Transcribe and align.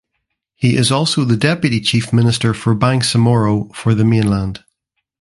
He 0.55 0.77
is 0.77 0.91
also 0.91 1.23
the 1.25 1.37
Deputy 1.37 1.79
Chief 1.79 2.11
Minister 2.11 2.49
of 2.49 2.57
Bangsamoro 2.57 3.71
for 3.75 3.93
the 3.93 4.03
Mainland. 4.03 4.63